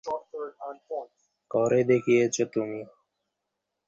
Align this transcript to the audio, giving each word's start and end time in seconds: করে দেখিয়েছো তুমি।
করে 1.51 1.79
দেখিয়েছো 1.83 2.43
তুমি। 2.53 2.81